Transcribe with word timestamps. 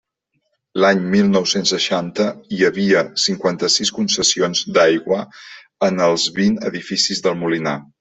L'any 0.83 1.01
mil 1.15 1.29
nou-cents 1.33 1.73
seixanta 1.75 2.25
hi 2.57 2.65
havia 2.71 3.05
cinquanta-sis 3.27 3.95
concessions 4.01 4.67
d'aigua 4.79 5.23
en 5.91 6.07
els 6.11 6.31
vint 6.43 6.63
edificis 6.73 7.27
del 7.29 7.43
Molinar. 7.47 7.81